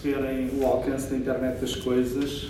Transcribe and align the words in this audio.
perceberem 0.00 0.50
o 0.58 0.66
alcance 0.66 1.10
da 1.10 1.16
internet 1.16 1.60
das 1.60 1.76
coisas, 1.76 2.48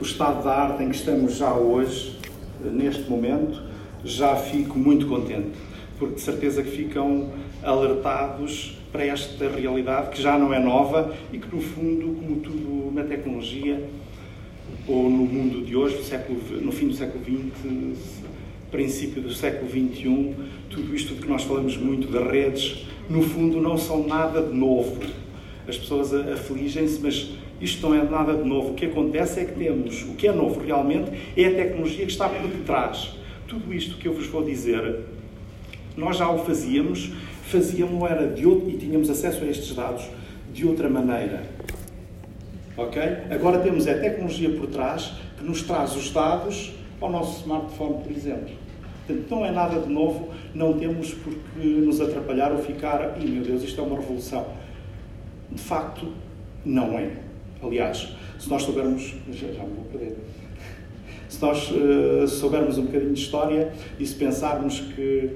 o 0.00 0.04
estado 0.04 0.44
da 0.44 0.52
arte 0.52 0.82
em 0.82 0.88
que 0.88 0.96
estamos 0.96 1.36
já 1.36 1.52
hoje, 1.52 2.16
neste 2.60 3.10
momento, 3.10 3.60
já 4.04 4.36
fico 4.36 4.78
muito 4.78 5.06
contente, 5.06 5.50
porque 5.98 6.14
de 6.14 6.20
certeza 6.20 6.62
que 6.62 6.70
ficam 6.70 7.30
alertados 7.62 8.78
para 8.92 9.04
esta 9.04 9.48
realidade 9.48 10.10
que 10.10 10.22
já 10.22 10.38
não 10.38 10.54
é 10.54 10.58
nova 10.58 11.14
e 11.32 11.38
que, 11.38 11.54
no 11.54 11.60
fundo, 11.60 12.14
como 12.14 12.36
tudo 12.36 12.92
na 12.94 13.04
tecnologia 13.04 13.84
ou 14.86 15.10
no 15.10 15.24
mundo 15.24 15.64
de 15.64 15.76
hoje, 15.76 15.96
no, 16.62 16.72
fim 16.72 16.88
do 16.88 16.94
século 16.94 17.24
XX, 17.24 18.22
princípio 18.70 19.20
do 19.20 19.34
século 19.34 19.68
XXI, 19.68 20.34
tudo 20.70 20.94
isto 20.94 21.14
de 21.14 21.22
que 21.22 21.28
nós 21.28 21.42
falamos 21.42 21.76
muito 21.76 22.08
das 22.08 22.24
redes, 22.30 22.86
no 23.08 23.22
fundo 23.22 23.60
não 23.60 23.76
são 23.76 24.06
nada 24.06 24.40
de 24.40 24.54
novo. 24.54 24.96
As 25.70 25.78
pessoas 25.78 26.12
afligem-se, 26.12 26.98
mas 27.00 27.30
isto 27.60 27.88
não 27.88 27.94
é 27.94 28.02
nada 28.02 28.34
de 28.34 28.42
novo. 28.42 28.72
O 28.72 28.74
que 28.74 28.86
acontece 28.86 29.38
é 29.38 29.44
que 29.44 29.52
temos, 29.52 30.02
o 30.02 30.14
que 30.14 30.26
é 30.26 30.32
novo 30.32 30.60
realmente 30.60 31.12
é 31.36 31.46
a 31.46 31.54
tecnologia 31.54 32.04
que 32.04 32.10
está 32.10 32.28
por 32.28 32.48
detrás. 32.48 33.14
Tudo 33.46 33.72
isto 33.72 33.96
que 33.96 34.08
eu 34.08 34.12
vos 34.12 34.26
vou 34.26 34.44
dizer, 34.44 35.00
nós 35.96 36.16
já 36.16 36.28
o 36.28 36.38
fazíamos, 36.44 37.12
fazíamos 37.44 38.10
era 38.10 38.26
de 38.26 38.44
outro, 38.44 38.68
e 38.68 38.76
tínhamos 38.76 39.08
acesso 39.08 39.44
a 39.44 39.46
estes 39.46 39.72
dados 39.74 40.04
de 40.52 40.66
outra 40.66 40.88
maneira. 40.88 41.44
Ok? 42.76 43.00
Agora 43.30 43.60
temos 43.60 43.86
a 43.86 43.94
tecnologia 43.94 44.50
por 44.50 44.66
trás 44.66 45.12
que 45.38 45.44
nos 45.44 45.62
traz 45.62 45.94
os 45.94 46.10
dados 46.10 46.72
ao 47.00 47.10
nosso 47.12 47.42
smartphone, 47.42 48.02
por 48.02 48.10
exemplo. 48.10 48.50
Portanto, 49.06 49.30
não 49.30 49.46
é 49.46 49.52
nada 49.52 49.80
de 49.80 49.88
novo, 49.88 50.30
não 50.52 50.72
temos 50.72 51.14
por 51.14 51.32
que 51.32 51.66
nos 51.66 52.00
atrapalhar 52.00 52.50
ou 52.50 52.58
ficar, 52.58 53.16
e 53.20 53.26
meu 53.26 53.44
Deus, 53.44 53.62
isto 53.62 53.80
é 53.80 53.84
uma 53.84 53.96
revolução. 53.96 54.46
De 55.52 55.60
facto, 55.60 56.12
não 56.64 56.98
é. 56.98 57.10
Aliás, 57.62 58.14
se 58.38 58.48
nós 58.48 58.62
soubermos. 58.62 59.14
Já, 59.32 59.48
já 59.48 59.62
me 59.62 59.74
vou 59.74 59.84
perder. 59.84 60.16
Se 61.28 61.40
nós 61.40 61.70
uh, 61.70 62.26
soubermos 62.26 62.78
um 62.78 62.86
bocadinho 62.86 63.12
de 63.12 63.20
história 63.20 63.72
e 63.98 64.06
se 64.06 64.14
pensarmos 64.14 64.80
que 64.80 65.30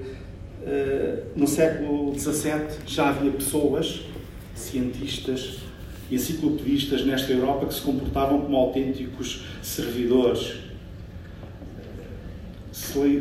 uh, 0.61 1.23
no 1.35 1.47
século 1.47 2.17
XVII 2.17 2.79
já 2.85 3.09
havia 3.09 3.31
pessoas, 3.31 4.01
cientistas 4.53 5.59
e 6.11 6.15
enciclopedistas 6.15 7.05
nesta 7.05 7.31
Europa 7.31 7.67
que 7.67 7.73
se 7.73 7.81
comportavam 7.81 8.41
como 8.41 8.57
autênticos 8.57 9.45
servidores 9.61 10.65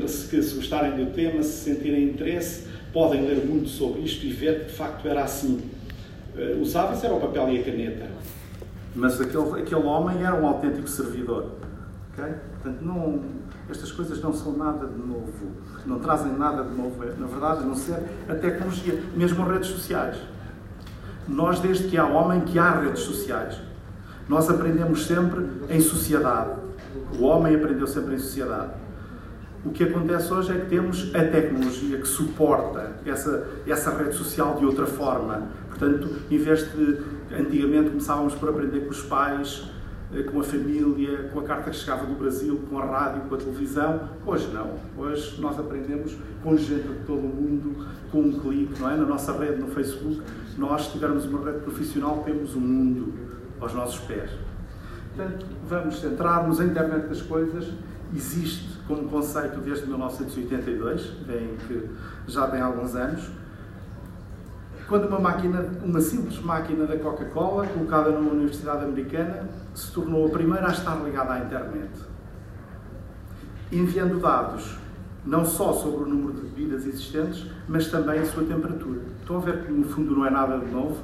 se, 0.09 0.43
se 0.43 0.55
gostarem 0.55 0.93
do 0.93 1.13
tema, 1.13 1.43
se 1.43 1.71
sentirem 1.71 2.05
interesse, 2.05 2.65
podem 2.93 3.23
ler 3.23 3.45
muito 3.45 3.69
sobre 3.69 4.03
isto 4.03 4.25
e 4.27 4.31
ver 4.31 4.61
que 4.61 4.67
de 4.67 4.73
facto 4.73 5.07
era 5.07 5.23
assim. 5.23 5.61
Uh, 6.35 6.61
Usava-se 6.61 7.07
era 7.07 7.15
o 7.15 7.21
papel 7.21 7.49
e 7.51 7.61
a 7.61 7.65
caneta, 7.65 8.11
mas 8.95 9.21
aquele, 9.21 9.61
aquele 9.61 9.85
homem 9.85 10.23
era 10.23 10.35
um 10.35 10.47
autêntico 10.47 10.89
servidor. 10.89 11.53
Okay? 12.13 12.35
Portanto, 12.63 12.83
não, 12.83 13.23
estas 13.69 13.93
coisas 13.93 14.21
não 14.21 14.33
são 14.33 14.57
nada 14.57 14.87
de 14.87 14.99
novo, 14.99 15.53
não 15.87 15.99
trazem 15.99 16.33
nada 16.33 16.65
de 16.65 16.75
novo, 16.75 17.03
é, 17.05 17.13
na 17.19 17.27
verdade, 17.27 17.63
a 17.63 17.67
não 17.67 17.75
ser 17.75 17.99
a 18.29 18.35
tecnologia, 18.35 19.03
mesmo 19.15 19.45
redes 19.45 19.69
sociais. 19.69 20.17
Nós, 21.27 21.61
desde 21.61 21.89
que 21.89 21.97
há 21.97 22.07
homem, 22.07 22.41
que 22.43 22.59
há 22.59 22.81
redes 22.81 23.03
sociais. 23.03 23.59
Nós 24.29 24.49
aprendemos 24.49 25.07
sempre 25.07 25.47
em 25.69 25.81
sociedade. 25.81 26.51
O 27.19 27.25
homem 27.25 27.55
aprendeu 27.55 27.87
sempre 27.87 28.15
em 28.15 28.19
sociedade. 28.19 28.73
O 29.65 29.71
que 29.71 29.85
acontece 29.85 30.33
hoje 30.33 30.53
é 30.53 30.61
que 30.61 30.67
temos 30.67 31.11
a 31.15 31.25
tecnologia 31.25 31.99
que 31.99 32.07
suporta 32.07 32.93
essa, 33.07 33.47
essa 33.67 33.91
rede 33.97 34.15
social 34.15 34.57
de 34.57 34.67
outra 34.67 34.87
forma. 34.87 35.49
Portanto, 35.77 36.09
em 36.31 36.39
vez 36.39 36.73
de 36.73 36.99
antigamente 37.35 37.91
começávamos 37.91 38.35
por 38.35 38.49
aprender 38.49 38.81
com 38.81 38.91
os 38.91 39.03
pais, 39.03 39.69
eh, 40.15 40.23
com 40.23 40.41
a 40.41 40.45
família, 40.45 41.31
com 41.33 41.41
a 41.41 41.43
carta 41.43 41.71
que 41.71 41.77
chegava 41.77 42.07
do 42.07 42.15
Brasil, 42.15 42.61
com 42.71 42.79
a 42.79 42.85
rádio, 42.85 43.23
com 43.23 43.35
a 43.35 43.39
televisão, 43.39 44.09
hoje 44.25 44.49
não. 44.53 44.79
Hoje 44.97 45.41
nós 45.41 45.59
aprendemos 45.59 46.17
com 46.43 46.57
gente 46.57 46.87
de 46.87 47.05
todo 47.07 47.19
o 47.19 47.29
mundo, 47.29 47.87
com 48.13 48.21
um 48.21 48.39
clique, 48.39 48.81
não 48.81 48.91
é? 48.91 48.97
Na 48.97 49.05
nossa 49.05 49.33
rede, 49.33 49.61
no 49.61 49.69
Facebook, 49.69 50.23
nós, 50.57 50.87
se 50.87 50.93
tivermos 50.93 51.25
uma 51.25 51.45
rede 51.45 51.61
profissional, 51.61 52.23
temos 52.25 52.55
o 52.55 52.59
um 52.59 52.61
mundo 52.61 53.15
aos 53.61 53.75
nossos 53.75 53.99
pés. 54.01 54.31
Portanto, 55.17 55.47
vamos 55.69 56.01
centrar-nos 56.01 56.59
na 56.59 56.67
internet 56.67 57.09
das 57.09 57.23
coisas 57.23 57.73
existe 58.15 58.79
como 58.87 59.09
conceito 59.09 59.61
desde 59.61 59.87
1982, 59.87 61.03
bem 61.27 61.57
que 61.67 61.89
já 62.29 62.47
tem 62.49 62.61
alguns 62.61 62.95
anos, 62.95 63.31
quando 64.89 65.07
uma 65.07 65.19
máquina, 65.19 65.65
uma 65.83 66.01
simples 66.01 66.39
máquina 66.41 66.87
da 66.87 66.97
Coca-Cola, 66.99 67.67
colocada 67.67 68.11
numa 68.11 68.33
universidade 68.33 68.85
americana, 68.85 69.49
se 69.75 69.93
tornou 69.93 70.27
a 70.27 70.31
primeira 70.31 70.69
a 70.69 70.73
estar 70.73 70.97
ligada 70.97 71.33
à 71.33 71.39
internet, 71.39 71.91
enviando 73.73 74.21
dados 74.21 74.79
não 75.25 75.45
só 75.45 75.73
sobre 75.73 76.05
o 76.05 76.07
número 76.07 76.35
de 76.35 76.43
bebidas 76.43 76.87
existentes, 76.87 77.47
mas 77.67 77.89
também 77.89 78.21
a 78.21 78.27
sua 78.27 78.45
temperatura. 78.45 79.01
Estão 79.21 79.39
a 79.39 79.41
ver 79.41 79.65
que 79.65 79.73
no 79.73 79.85
fundo 79.89 80.15
não 80.15 80.27
é 80.27 80.31
nada 80.31 80.59
de 80.59 80.71
novo? 80.71 81.01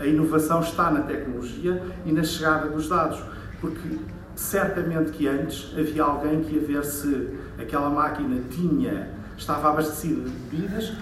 A 0.00 0.04
inovação 0.04 0.60
está 0.60 0.90
na 0.90 1.02
tecnologia 1.02 1.80
e 2.04 2.10
na 2.10 2.24
chegada 2.24 2.68
dos 2.68 2.88
dados, 2.88 3.22
porque 3.60 3.96
certamente 4.34 5.12
que 5.12 5.28
antes 5.28 5.72
havia 5.78 6.02
alguém 6.02 6.42
que 6.42 6.56
ia 6.56 6.66
ver 6.66 6.84
se 6.84 7.38
aquela 7.56 7.88
máquina 7.88 8.40
tinha, 8.50 9.08
estava 9.36 9.70
abastecida 9.70 10.28
de 10.28 10.30
bebidas 10.30 10.92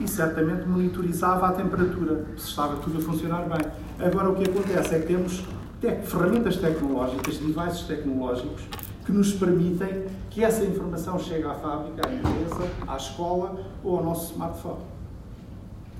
e 0.00 0.08
certamente 0.08 0.66
monitorizava 0.66 1.46
a 1.48 1.52
temperatura, 1.52 2.24
se 2.36 2.48
estava 2.48 2.76
tudo 2.76 2.98
a 2.98 3.00
funcionar 3.02 3.42
bem. 3.42 3.70
Agora 3.98 4.30
o 4.30 4.34
que 4.34 4.48
acontece 4.48 4.94
é 4.94 4.98
que 5.00 5.06
temos 5.06 5.44
te 5.80 5.90
ferramentas 6.02 6.56
tecnológicas, 6.56 7.36
devices 7.36 7.82
tecnológicos, 7.82 8.62
que 9.04 9.12
nos 9.12 9.32
permitem 9.34 10.06
que 10.30 10.42
essa 10.42 10.64
informação 10.64 11.18
chegue 11.18 11.44
à 11.44 11.54
fábrica, 11.54 12.08
à 12.08 12.12
empresa, 12.12 12.70
à 12.88 12.96
escola 12.96 13.60
ou 13.84 13.98
ao 13.98 14.04
nosso 14.04 14.32
smartphone. 14.32 14.80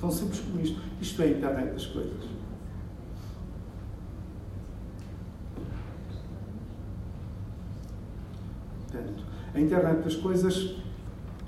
Tão 0.01 0.11
simples 0.11 0.41
como 0.41 0.61
isto. 0.61 0.81
Isto 1.01 1.23
é 1.23 1.25
a 1.27 1.29
internet 1.29 1.73
das 1.73 1.87
coisas. 1.87 2.25
Portanto, 8.91 9.25
a 9.55 9.61
internet 9.61 10.03
das 10.03 10.17
coisas 10.17 10.77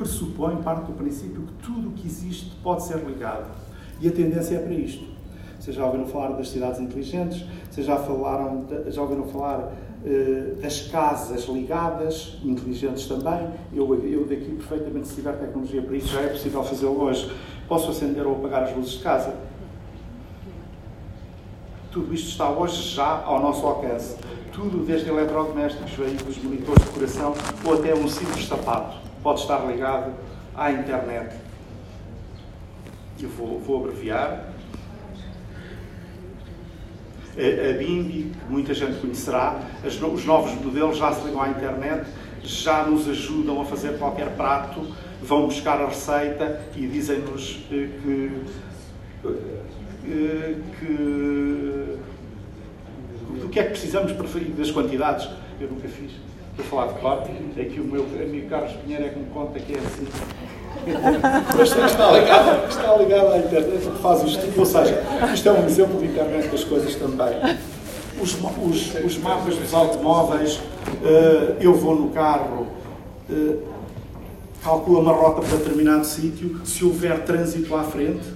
pressupõe, 0.03 0.57
parte 0.57 0.87
do 0.87 0.93
princípio 0.93 1.43
que 1.43 1.53
tudo 1.65 1.89
o 1.89 1.93
que 1.93 2.07
existe 2.07 2.53
pode 2.63 2.85
ser 2.85 2.99
ligado. 2.99 3.51
E 4.01 4.09
a 4.09 4.13
tendência 4.13 4.57
é 4.57 4.59
para 4.59 4.75
isto. 4.75 5.05
Vocês 5.59 5.77
já 5.77 5.87
ouviram 5.87 6.07
falar 6.07 6.31
das 6.33 6.49
cidades 6.51 6.81
inteligentes, 6.81 7.45
vocês 7.71 7.87
já, 7.87 7.97
falaram, 7.97 8.67
já 8.89 9.01
ouviram 9.01 9.25
falar 9.29 9.61
uh, 9.61 10.57
das 10.61 10.89
casas 10.89 11.45
ligadas, 11.45 12.37
inteligentes 12.43 13.07
também. 13.07 13.49
Eu, 13.73 13.95
eu 14.05 14.27
daqui 14.27 14.57
perfeitamente, 14.57 15.07
se 15.07 15.15
tiver 15.15 15.33
tecnologia 15.39 15.81
para 15.81 15.97
isso, 15.97 16.09
já 16.09 16.21
é 16.21 16.29
possível 16.29 16.65
fazê-lo 16.65 17.01
hoje. 17.01 17.33
Posso 17.69 17.91
acender 17.91 18.27
ou 18.27 18.37
apagar 18.37 18.65
as 18.65 18.77
luzes 18.77 18.93
de 18.93 19.05
casa. 19.05 19.35
Tudo 21.93 22.13
isto 22.13 22.29
está 22.29 22.51
hoje 22.51 22.95
já 22.95 23.23
ao 23.23 23.41
nosso 23.41 23.65
alcance 23.65 24.17
tudo 24.53 24.85
desde 24.85 25.09
eletrodomésticos, 25.09 25.93
veículos, 25.93 26.37
monitores 26.43 26.85
de 26.85 26.91
coração 26.91 27.35
ou 27.65 27.73
até 27.73 27.95
um 27.95 28.07
simples 28.07 28.47
sapato 28.47 29.02
pode 29.23 29.41
estar 29.41 29.65
ligado 29.67 30.13
à 30.55 30.73
internet. 30.73 31.35
Eu 33.21 33.29
vou, 33.29 33.59
vou 33.61 33.85
abreviar. 33.85 34.53
A, 37.37 37.71
a 37.71 37.79
Bimbi, 37.79 38.31
que 38.39 38.51
muita 38.51 38.75
gente 38.75 39.01
conhecerá, 39.01 39.61
as, 39.87 39.95
os 39.95 40.25
novos 40.27 40.53
modelos 40.63 40.99
já 40.99 41.13
se 41.13 41.25
ligam 41.25 41.41
à 41.41 41.49
internet, 41.49 42.07
já 42.43 42.85
nos 42.85 43.09
ajudam 43.09 43.61
a 43.61 43.65
fazer 43.65 43.99
qualquer 43.99 44.37
prato, 44.37 44.87
vão 45.23 45.47
buscar 45.47 45.81
a 45.81 45.87
receita 45.87 46.61
e 46.77 46.87
dizem-nos 46.87 47.65
eh, 47.71 47.89
que, 48.03 48.43
eh, 50.05 50.55
que 50.79 51.99
do 53.41 53.49
que 53.49 53.61
é 53.61 53.65
que 53.65 53.71
precisamos 53.71 54.13
para 54.13 54.27
fazer 54.27 54.51
das 54.51 54.71
quantidades. 54.71 55.29
Eu 55.61 55.71
nunca 55.71 55.89
fiz. 55.89 56.13
Estou 56.59 56.67
a 56.67 56.69
falar 56.69 56.93
de 56.93 57.01
cor, 57.01 57.23
é 57.57 57.65
que 57.65 57.81
o 57.81 57.85
meu 57.85 58.03
amigo 58.03 58.49
Carlos 58.51 58.73
Pinheiro 58.73 59.05
é 59.05 59.09
que 59.09 59.19
me 59.19 59.25
conta 59.27 59.59
que 59.59 59.73
é 59.73 59.79
assim. 59.79 60.07
Mas 61.57 61.69
está 61.71 62.13
ligado, 62.13 62.69
está 62.69 62.97
ligado 62.97 63.33
à 63.33 63.39
internet, 63.39 63.91
faz 64.03 64.23
os 64.23 64.37
tipo, 64.37 64.61
ou 64.61 64.67
seja, 64.67 65.03
isto 65.33 65.49
é 65.49 65.53
um 65.53 65.65
exemplo 65.65 65.99
de 65.99 66.07
internet 66.07 66.49
das 66.49 66.65
coisas 66.65 66.95
também. 66.97 67.35
Os, 68.21 68.35
os, 68.35 68.95
os 69.03 69.19
mapas 69.19 69.57
dos 69.57 69.73
automóveis, 69.73 70.57
uh, 70.57 71.57
eu 71.59 71.75
vou 71.75 71.97
no 71.97 72.11
carro, 72.11 72.67
uh, 73.31 73.63
calcula 74.63 75.01
uma 75.01 75.13
rota 75.13 75.41
para 75.41 75.57
determinado 75.57 76.05
sítio, 76.05 76.61
se 76.67 76.85
houver 76.85 77.25
trânsito 77.25 77.75
à 77.75 77.83
frente, 77.83 78.29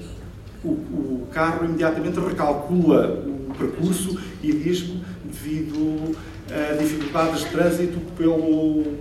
o, 0.64 0.70
o 0.70 1.28
carro 1.30 1.66
imediatamente 1.66 2.18
recalcula 2.18 3.22
o 3.26 3.52
percurso 3.54 4.18
e 4.42 4.52
diz-me, 4.52 5.04
devido 5.42 6.16
a 6.50 6.76
dificuldades 6.76 7.40
de 7.40 7.50
trânsito 7.50 8.00
pelo 8.16 8.80
uh, 8.80 8.94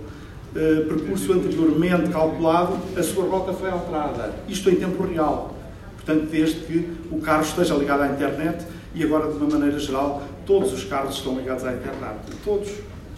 percurso 0.88 1.32
anteriormente 1.32 2.10
calculado, 2.10 2.78
a 2.96 3.02
sua 3.02 3.24
rota 3.24 3.52
foi 3.52 3.70
alterada. 3.70 4.34
Isto 4.48 4.70
em 4.70 4.76
tempo 4.76 5.02
real. 5.04 5.56
Portanto, 5.94 6.28
desde 6.30 6.60
que 6.60 6.88
o 7.10 7.20
carro 7.20 7.42
esteja 7.42 7.74
ligado 7.74 8.02
à 8.02 8.08
internet 8.08 8.64
E 8.94 9.04
agora, 9.04 9.30
de 9.30 9.36
uma 9.36 9.58
maneira 9.58 9.78
geral, 9.78 10.26
todos 10.46 10.72
os 10.72 10.84
carros 10.84 11.16
estão 11.16 11.36
ligados 11.36 11.64
à 11.64 11.74
internet. 11.74 12.16
Todos, 12.42 12.70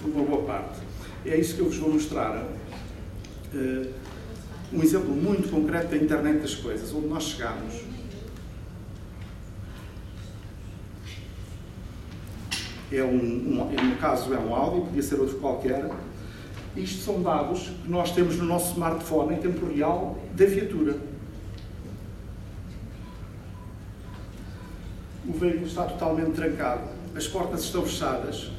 por 0.03 0.11
uma 0.11 0.25
boa 0.25 0.43
parte. 0.43 0.81
É 1.25 1.37
isso 1.37 1.55
que 1.55 1.61
eu 1.61 1.67
vos 1.67 1.77
vou 1.77 1.91
mostrar. 1.91 2.45
Uh, 3.55 3.87
um 4.73 4.83
exemplo 4.83 5.11
muito 5.11 5.49
concreto 5.49 5.89
da 5.91 5.97
internet 5.97 6.41
das 6.41 6.57
coisas, 6.57 6.93
onde 6.93 7.07
nós 7.07 7.23
chegamos. 7.23 7.75
É 12.91 13.03
um, 13.03 13.09
um, 13.09 13.89
no 13.91 13.97
caso 13.97 14.33
é 14.33 14.39
um 14.39 14.55
áudio, 14.55 14.87
podia 14.87 15.03
ser 15.03 15.21
outro 15.21 15.37
qualquer. 15.37 15.91
Isto 16.75 17.03
são 17.03 17.23
dados 17.23 17.71
que 17.83 17.91
nós 17.91 18.13
temos 18.13 18.37
no 18.37 18.45
nosso 18.45 18.73
smartphone 18.73 19.35
em 19.35 19.39
tempo 19.39 19.67
real 19.67 20.19
da 20.35 20.47
viatura. 20.47 20.97
O 25.27 25.33
veículo 25.33 25.67
está 25.67 25.85
totalmente 25.85 26.31
trancado, 26.31 26.89
as 27.15 27.27
portas 27.27 27.65
estão 27.65 27.83
fechadas, 27.83 28.51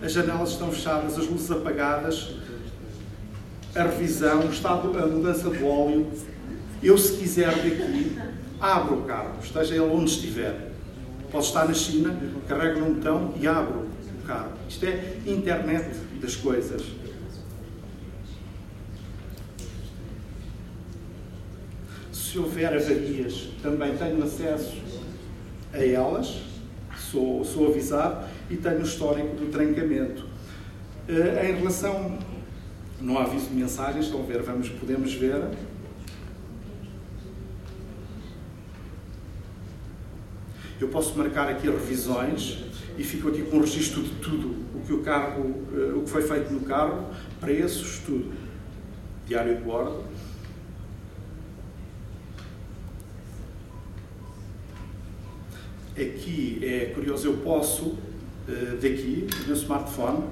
as 0.00 0.12
janelas 0.12 0.50
estão 0.50 0.70
fechadas, 0.70 1.18
as 1.18 1.26
luzes 1.26 1.50
apagadas, 1.50 2.36
a 3.74 3.82
revisão, 3.82 4.46
o 4.46 4.50
estado, 4.50 4.96
a 4.96 5.06
mudança 5.06 5.50
do 5.50 5.66
óleo. 5.66 6.06
Eu, 6.80 6.96
se 6.96 7.16
quiser 7.16 7.54
daqui, 7.54 8.16
abro 8.60 9.00
o 9.00 9.02
carro, 9.02 9.34
esteja 9.42 9.74
ele 9.74 9.92
onde 9.92 10.10
estiver. 10.10 10.69
Posso 11.30 11.48
estar 11.48 11.66
na 11.66 11.74
China, 11.74 12.18
carrego 12.48 12.80
num 12.80 12.94
botão 12.94 13.34
e 13.40 13.46
abro 13.46 13.86
o 14.22 14.26
carro. 14.26 14.52
Isto 14.68 14.86
é 14.86 15.16
internet 15.26 15.96
das 16.20 16.36
coisas. 16.36 16.82
Se 22.12 22.38
houver 22.38 22.74
avarias, 22.74 23.48
também 23.62 23.96
tenho 23.96 24.22
acesso 24.22 24.76
a 25.72 25.84
elas, 25.84 26.42
sou, 27.10 27.44
sou 27.44 27.68
avisado 27.68 28.26
e 28.48 28.56
tenho 28.56 28.80
o 28.80 28.82
histórico 28.82 29.34
do 29.36 29.50
trancamento. 29.50 30.24
Uh, 31.08 31.44
em 31.44 31.54
relação 31.56 32.18
não 33.00 33.18
há 33.18 33.22
aviso 33.22 33.46
de 33.46 33.54
mensagens, 33.54 34.06
estão 34.06 34.20
a 34.20 34.24
ver, 34.24 34.42
vamos, 34.42 34.68
podemos 34.68 35.12
ver. 35.14 35.42
Eu 40.80 40.88
posso 40.88 41.16
marcar 41.18 41.46
aqui 41.46 41.68
revisões 41.68 42.56
e 42.96 43.04
fico 43.04 43.28
aqui 43.28 43.42
com 43.42 43.58
um 43.58 43.60
registro 43.60 44.02
de 44.02 44.12
tudo 44.12 44.54
o 44.74 44.80
que 44.80 44.94
o 44.94 45.02
carro, 45.02 45.54
eh, 45.74 45.92
o 45.94 46.00
que 46.00 46.08
foi 46.08 46.22
feito 46.22 46.50
no 46.50 46.60
carro, 46.60 47.04
preços, 47.38 47.98
tudo. 47.98 48.32
Diário 49.26 49.56
de 49.56 49.62
bordo. 49.62 50.02
Aqui 55.92 56.60
é 56.62 56.86
curioso, 56.94 57.26
eu 57.28 57.36
posso 57.38 57.98
eh, 58.48 58.78
daqui, 58.80 59.28
do 59.28 59.46
meu 59.48 59.56
smartphone, 59.56 60.24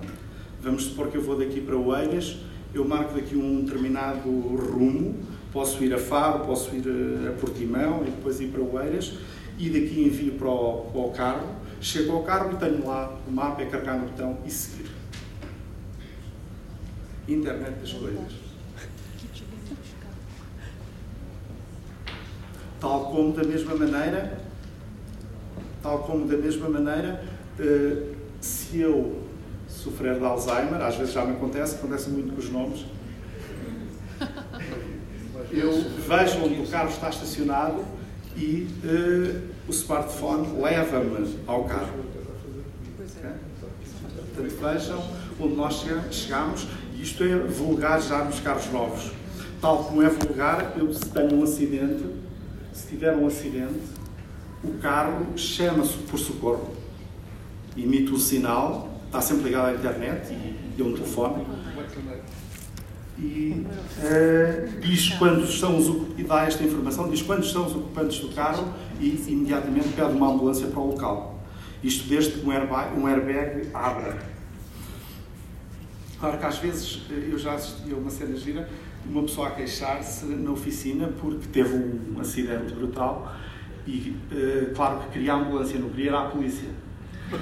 vamos 0.63 0.85
supor 0.85 1.09
que 1.09 1.19
eu 1.19 1.23
vou 1.23 1.39
daqui 1.39 1.61
para 1.61 1.77
Oeiras, 1.77 2.39
eu 2.73 2.89
marco 2.89 3.13
daqui 3.13 3.37
um 3.37 3.65
determinado 3.65 4.31
rumo, 4.31 5.15
posso 5.53 5.85
ir 5.85 5.93
a 5.93 5.99
Faro, 5.99 6.47
posso 6.47 6.75
ir 6.75 6.85
a 7.29 7.33
Portimão 7.33 8.03
e 8.07 8.11
depois 8.11 8.41
ir 8.41 8.47
para 8.47 8.63
Oeiras 8.63 9.13
e 9.59 9.69
daqui 9.69 10.05
envio 10.05 10.35
para 10.35 10.49
o, 10.49 10.91
para 10.93 11.01
o 11.01 11.11
carro, 11.11 11.49
chego 11.81 12.13
ao 12.13 12.23
carro 12.23 12.53
e 12.53 12.57
tenho 12.57 12.87
lá 12.87 13.19
o 13.27 13.31
mapa, 13.31 13.63
é 13.63 13.67
carregar 13.67 13.99
no 13.99 14.07
botão 14.07 14.39
e 14.47 14.51
seguir. 14.51 14.91
Internet 17.27 17.81
das 17.81 17.93
coisas. 17.93 18.49
Tal 22.81 23.11
como 23.11 23.33
da 23.33 23.43
mesma 23.43 23.75
maneira, 23.75 24.41
tal 25.83 25.99
como 26.05 26.27
da 26.27 26.37
mesma 26.37 26.69
maneira, 26.69 27.25
eh, 27.59 28.15
se 28.41 28.79
eu 28.79 29.25
sofrer 29.67 30.19
de 30.19 30.25
Alzheimer, 30.25 30.81
às 30.81 30.95
vezes 30.95 31.13
já 31.13 31.25
me 31.25 31.33
acontece, 31.33 31.75
acontece 31.75 32.09
muito 32.11 32.33
com 32.33 32.39
os 32.39 32.49
nomes. 32.51 32.87
Eu 35.51 35.73
vejo 36.07 36.45
onde 36.45 36.61
o 36.61 36.67
carro 36.69 36.91
está 36.91 37.09
estacionado 37.09 37.85
e 38.39 38.69
uh, 38.85 39.43
o 39.67 39.71
smartphone 39.71 40.61
leva-me 40.63 41.37
ao 41.47 41.65
carro. 41.65 42.05
Okay? 42.99 43.31
Portanto, 44.35 44.57
vejam 44.61 45.05
onde 45.41 45.55
nós 45.55 45.85
chegamos, 46.11 46.69
e 46.95 47.03
isto 47.03 47.25
é 47.25 47.37
vulgar 47.37 48.01
já 48.01 48.25
nos 48.25 48.41
carros 48.41 48.71
novos. 48.73 49.13
Tal 49.61 49.85
como 49.85 50.03
é 50.03 50.09
vulgar, 50.09 50.75
eu 50.77 50.93
se 50.95 51.07
tenho 51.07 51.35
um 51.35 51.43
acidente, 51.43 52.05
se 52.73 52.87
tiver 52.87 53.17
um 53.17 53.27
acidente, 53.27 53.81
o 54.63 54.75
carro 54.79 55.37
chama-se 55.37 55.97
por 55.99 56.19
socorro, 56.19 56.75
emite 57.77 58.11
o 58.13 58.15
um 58.15 58.19
sinal 58.19 58.89
está 59.09 59.23
sempre 59.23 59.45
ligado 59.45 59.69
à 59.69 59.75
internet 59.75 60.33
e, 60.33 60.75
e 60.79 60.83
um 60.83 60.93
telefone. 60.93 61.45
E 63.21 63.67
uh, 63.99 64.81
diz 64.81 65.11
quantos 65.11 65.59
são 65.59 65.77
os 65.77 66.19
e 66.19 66.23
dá 66.23 66.45
esta 66.45 66.63
informação, 66.63 67.11
diz 67.11 67.21
quantos 67.23 67.51
são 67.51 67.67
os 67.67 67.75
ocupantes 67.75 68.21
do 68.21 68.29
carro 68.29 68.73
e 69.01 69.09
imediatamente 69.27 69.89
pede 69.89 70.13
uma 70.13 70.33
ambulância 70.33 70.69
para 70.69 70.79
o 70.79 70.93
local. 70.93 71.43
Isto 71.83 72.09
desde 72.09 72.33
que 72.33 72.47
um 72.47 72.53
airbag, 72.53 72.97
um 72.97 73.07
airbag 73.09 73.69
abra. 73.75 74.19
Claro 76.21 76.39
que 76.39 76.47
às 76.47 76.59
vezes 76.59 77.03
eh, 77.11 77.29
eu 77.31 77.39
já 77.39 77.55
assisti 77.55 77.93
a 77.93 77.97
uma 77.97 78.11
cena 78.11 78.37
gira, 78.37 78.69
uma 79.09 79.23
pessoa 79.23 79.49
a 79.49 79.51
queixar-se 79.53 80.27
na 80.27 80.51
oficina 80.51 81.09
porque 81.21 81.47
teve 81.49 81.75
um 81.75 82.21
acidente 82.21 82.73
brutal 82.75 83.33
e, 83.87 84.17
uh, 84.33 84.75
claro 84.75 85.01
que 85.01 85.11
queria 85.11 85.33
a 85.33 85.37
ambulância, 85.37 85.79
não 85.79 85.89
queria 85.89 86.19
à 86.19 86.25
polícia 86.25 86.69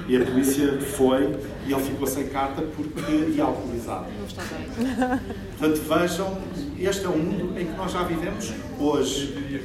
e 0.07 0.17
a 0.17 0.25
polícia 0.25 0.79
foi 0.79 1.37
e 1.65 1.73
ele 1.73 1.83
ficou 1.83 2.07
sem 2.07 2.27
carta 2.27 2.61
porque 2.61 3.11
ia 3.35 3.43
alcoolizado. 3.43 4.07
Não 4.17 4.25
está 4.25 4.43
bem. 4.43 5.19
Portanto, 5.57 5.81
vejam, 5.87 6.41
este 6.79 7.05
é 7.05 7.09
o 7.09 7.17
mundo 7.17 7.59
em 7.59 7.65
que 7.65 7.73
nós 7.73 7.91
já 7.91 8.03
vivemos 8.03 8.51
hoje. 8.79 9.61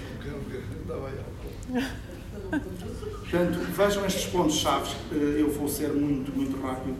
Portanto, 3.30 3.58
vejam 3.76 4.06
estes 4.06 4.26
pontos-chave. 4.26 4.90
Eu 5.10 5.50
vou 5.50 5.68
ser 5.68 5.88
muito, 5.92 6.32
muito 6.36 6.60
rápido, 6.60 6.96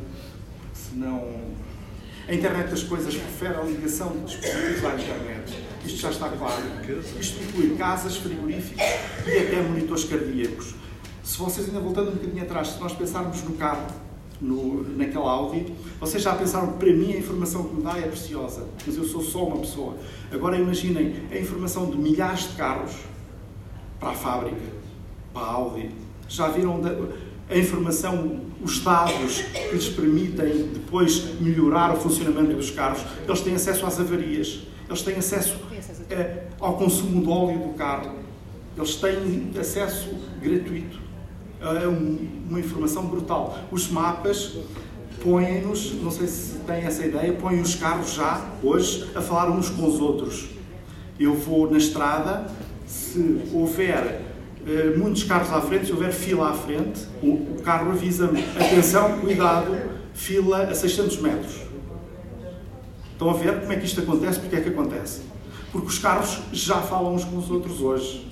senão. 0.72 1.52
A 2.28 2.32
internet 2.32 2.70
das 2.70 2.84
coisas 2.84 3.14
refere 3.14 3.56
a 3.56 3.62
ligação 3.62 4.12
de 4.12 4.24
dispositivos 4.26 4.84
à 4.84 4.94
internet. 4.94 5.58
Isto 5.84 6.00
já 6.00 6.10
está 6.10 6.28
claro. 6.28 6.62
Isto 7.20 7.42
inclui 7.42 7.76
casas, 7.76 8.16
frigoríficos 8.16 8.84
e 9.26 9.38
até 9.38 9.60
monitores 9.60 10.04
cardíacos 10.04 10.74
se 11.32 11.38
vocês 11.38 11.66
ainda 11.66 11.80
voltando 11.80 12.10
um 12.10 12.12
bocadinho 12.12 12.42
atrás, 12.42 12.68
se 12.68 12.78
nós 12.80 12.92
pensarmos 12.92 13.42
no 13.42 13.54
carro, 13.54 13.86
no, 14.38 14.86
naquela 14.98 15.30
Audi, 15.30 15.72
vocês 15.98 16.22
já 16.22 16.34
pensaram 16.34 16.72
que 16.72 16.78
para 16.78 16.92
mim 16.92 17.14
a 17.14 17.16
informação 17.16 17.64
que 17.64 17.74
me 17.74 17.82
dá 17.82 17.96
é 17.96 18.02
preciosa, 18.02 18.66
mas 18.86 18.96
eu 18.98 19.04
sou 19.04 19.22
só 19.22 19.46
uma 19.46 19.56
pessoa. 19.56 19.96
Agora 20.30 20.58
imaginem 20.58 21.22
a 21.32 21.38
informação 21.38 21.90
de 21.90 21.96
milhares 21.96 22.50
de 22.50 22.56
carros 22.56 22.92
para 23.98 24.10
a 24.10 24.14
fábrica, 24.14 24.60
para 25.32 25.42
a 25.42 25.52
Audi. 25.52 25.88
Já 26.28 26.48
viram 26.48 26.82
a 27.48 27.56
informação, 27.56 28.42
os 28.62 28.80
dados 28.80 29.40
que 29.40 29.74
lhes 29.74 29.88
permitem 29.88 30.68
depois 30.74 31.40
melhorar 31.40 31.94
o 31.94 31.96
funcionamento 31.96 32.56
dos 32.56 32.70
carros? 32.72 33.02
Eles 33.26 33.40
têm 33.40 33.54
acesso 33.54 33.86
às 33.86 33.98
avarias, 33.98 34.64
eles 34.86 35.00
têm 35.00 35.16
acesso 35.16 35.56
eh, 36.10 36.48
ao 36.60 36.76
consumo 36.76 37.22
de 37.22 37.28
óleo 37.30 37.58
do 37.58 37.74
carro, 37.74 38.16
eles 38.76 38.96
têm 38.96 39.50
acesso 39.58 40.10
gratuito 40.38 41.01
é 41.62 41.86
uma 41.86 42.58
informação 42.58 43.06
brutal. 43.06 43.58
Os 43.70 43.88
mapas 43.88 44.56
põem-nos, 45.22 45.94
não 46.02 46.10
sei 46.10 46.26
se 46.26 46.58
têm 46.60 46.82
essa 46.84 47.06
ideia, 47.06 47.32
põem 47.32 47.60
os 47.60 47.74
carros 47.76 48.14
já, 48.14 48.44
hoje, 48.62 49.08
a 49.14 49.20
falar 49.20 49.50
uns 49.50 49.70
com 49.70 49.86
os 49.86 50.00
outros. 50.00 50.48
Eu 51.18 51.34
vou 51.34 51.70
na 51.70 51.78
estrada, 51.78 52.46
se 52.86 53.40
houver 53.52 54.22
uh, 54.60 54.98
muitos 54.98 55.22
carros 55.22 55.52
à 55.52 55.60
frente, 55.60 55.86
se 55.86 55.92
houver 55.92 56.12
fila 56.12 56.50
à 56.50 56.54
frente, 56.54 57.06
o, 57.22 57.28
o 57.28 57.62
carro 57.62 57.92
avisa-me, 57.92 58.42
atenção, 58.56 59.20
cuidado, 59.20 59.76
fila 60.12 60.64
a 60.64 60.74
600 60.74 61.18
metros. 61.18 61.62
Estão 63.12 63.30
a 63.30 63.34
ver 63.34 63.60
como 63.60 63.72
é 63.72 63.76
que 63.76 63.84
isto 63.84 64.00
acontece? 64.00 64.40
Porque 64.40 64.56
é 64.56 64.60
que 64.60 64.68
acontece? 64.70 65.20
Porque 65.70 65.86
os 65.86 65.98
carros 65.98 66.40
já 66.52 66.80
falam 66.80 67.14
uns 67.14 67.24
com 67.24 67.36
os 67.38 67.48
outros 67.50 67.80
hoje. 67.80 68.26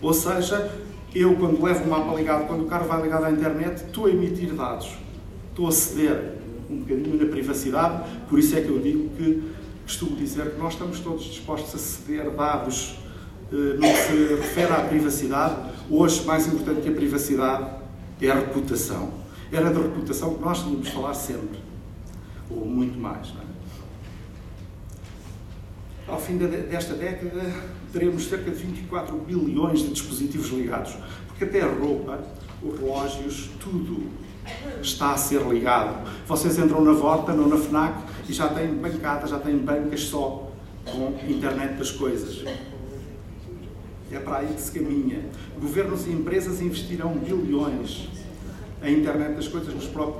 Ou 0.00 0.14
seja, 0.14 0.70
eu, 1.14 1.36
quando 1.36 1.62
levo 1.62 1.84
o 1.84 1.90
mapa 1.90 2.14
ligado, 2.16 2.46
quando 2.46 2.62
o 2.62 2.66
carro 2.66 2.86
vai 2.86 3.02
ligado 3.02 3.24
à 3.24 3.30
internet, 3.30 3.84
estou 3.84 4.06
a 4.06 4.10
emitir 4.10 4.52
dados. 4.52 4.96
Estou 5.50 5.68
a 5.68 5.72
ceder 5.72 6.34
um 6.68 6.78
bocadinho 6.78 7.22
na 7.22 7.30
privacidade, 7.30 8.02
por 8.28 8.38
isso 8.38 8.56
é 8.56 8.60
que 8.60 8.68
eu 8.68 8.80
digo 8.80 9.08
que 9.10 9.42
costumo 9.84 10.16
dizer 10.16 10.50
que 10.50 10.58
nós 10.58 10.72
estamos 10.72 10.98
todos 11.00 11.24
dispostos 11.24 11.74
a 11.74 11.78
ceder 11.78 12.30
dados 12.30 12.98
eh, 13.52 13.74
no 13.74 13.80
que 13.80 13.96
se 13.96 14.34
refere 14.34 14.72
à 14.72 14.80
privacidade. 14.80 15.54
Hoje, 15.88 16.24
mais 16.24 16.46
importante 16.48 16.80
que 16.80 16.88
a 16.88 16.92
privacidade 16.92 17.70
é 18.20 18.30
a 18.30 18.34
reputação. 18.34 19.12
Era 19.52 19.70
da 19.70 19.80
reputação 19.80 20.34
que 20.34 20.40
nós 20.40 20.62
tínhamos 20.62 20.86
de 20.86 20.92
falar 20.92 21.14
sempre, 21.14 21.60
ou 22.50 22.64
muito 22.64 22.98
mais. 22.98 23.28
É? 23.28 23.43
Ao 26.06 26.20
fim 26.20 26.36
desta 26.36 26.94
década, 26.94 27.40
teremos 27.92 28.28
cerca 28.28 28.50
de 28.50 28.62
24 28.62 29.16
bilhões 29.16 29.80
de 29.80 29.88
dispositivos 29.88 30.48
ligados. 30.50 30.96
Porque 31.28 31.44
até 31.44 31.62
a 31.62 31.66
roupa, 31.66 32.22
os 32.62 32.78
relógios, 32.78 33.50
tudo 33.58 34.10
está 34.82 35.12
a 35.12 35.16
ser 35.16 35.40
ligado. 35.40 36.06
Vocês 36.26 36.58
entram 36.58 36.84
na 36.84 36.92
Vorta, 36.92 37.32
não 37.32 37.48
na 37.48 37.56
FNAC, 37.56 38.02
e 38.28 38.32
já 38.32 38.48
têm 38.48 38.74
bancadas, 38.74 39.30
já 39.30 39.38
têm 39.38 39.56
bancas 39.56 40.02
só 40.02 40.52
com 40.84 41.18
internet 41.26 41.74
das 41.78 41.90
coisas. 41.90 42.44
É 44.12 44.18
para 44.18 44.38
aí 44.38 44.54
que 44.54 44.60
se 44.60 44.70
caminha. 44.78 45.24
Governos 45.58 46.06
e 46.06 46.10
empresas 46.10 46.60
investirão 46.60 47.14
bilhões 47.14 48.08
em 48.82 48.98
internet 49.00 49.34
das 49.36 49.48
coisas 49.48 49.74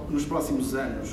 nos 0.09 0.25
próximos 0.25 0.75
anos. 0.75 1.11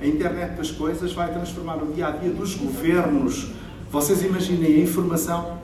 A 0.00 0.06
internet 0.06 0.56
das 0.56 0.70
coisas 0.70 1.12
vai 1.12 1.32
transformar 1.32 1.82
o 1.82 1.92
dia 1.92 2.06
a 2.06 2.10
dia 2.12 2.30
dos 2.30 2.54
governos. 2.54 3.50
Vocês 3.92 4.22
imaginem 4.22 4.76
a 4.76 4.78
informação 4.78 5.58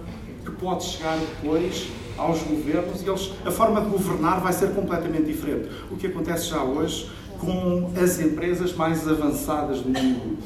que 0.45 0.51
pode 0.51 0.85
chegar 0.85 1.17
depois 1.19 1.89
aos 2.19 2.43
governos 2.43 3.01
e 3.01 3.09
eles, 3.09 3.33
a 3.43 3.51
forma 3.51 3.81
de 3.81 3.89
governar 3.89 4.43
vai 4.43 4.53
ser 4.53 4.75
completamente 4.75 5.25
diferente. 5.25 5.71
O 5.91 5.97
que 5.97 6.09
acontece 6.09 6.51
já 6.51 6.63
hoje 6.63 7.11
com 7.41 7.91
as 7.97 8.21
empresas 8.21 8.75
mais 8.75 9.09
avançadas 9.09 9.81
do 9.81 9.89
mundo. 9.89 10.37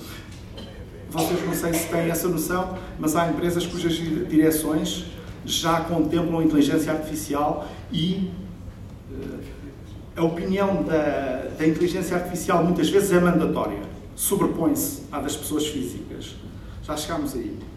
Vocês 1.10 1.44
não 1.44 1.52
sei 1.54 1.74
se 1.74 1.88
têm 1.88 2.08
essa 2.08 2.28
noção, 2.28 2.78
mas 3.00 3.16
há 3.16 3.28
empresas 3.28 3.66
cujas 3.66 3.94
direções 3.94 5.06
já 5.44 5.80
contemplam 5.80 6.40
inteligência 6.40 6.92
artificial 6.92 7.66
e 7.90 8.30
uh, 9.10 9.40
a 10.14 10.22
opinião 10.22 10.84
da, 10.84 11.48
da 11.58 11.66
inteligência 11.66 12.16
artificial 12.16 12.62
muitas 12.62 12.88
vezes 12.88 13.10
é 13.10 13.18
mandatória, 13.18 13.80
sobrepõe-se 14.14 15.02
à 15.10 15.18
das 15.18 15.36
pessoas 15.36 15.66
físicas. 15.66 16.36
Já 16.84 16.96
chegámos 16.96 17.34
aí. 17.34 17.71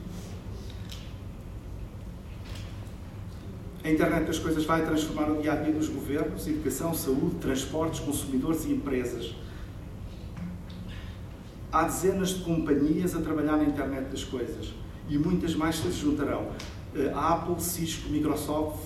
A 3.86 3.92
internet 3.92 4.26
das 4.26 4.40
coisas 4.40 4.66
vai 4.66 4.84
transformar 4.84 5.30
o 5.30 5.40
dia 5.40 5.54
a 5.54 5.56
dia 5.58 5.72
dos 5.72 5.90
governos, 5.90 6.48
educação, 6.48 6.92
saúde, 6.92 7.36
transportes, 7.36 8.00
consumidores 8.00 8.66
e 8.66 8.72
empresas. 8.72 9.36
Há 11.72 11.84
dezenas 11.84 12.30
de 12.30 12.44
companhias 12.44 13.16
a 13.16 13.22
trabalhar 13.22 13.58
na 13.58 13.64
internet 13.66 14.10
das 14.10 14.24
coisas 14.24 14.74
e 15.08 15.20
muitas 15.20 15.54
mais 15.54 15.76
se 15.76 15.92
juntarão. 15.92 16.48
Eh, 16.96 17.12
Apple, 17.14 17.62
Cisco, 17.62 18.10
Microsoft, 18.10 18.80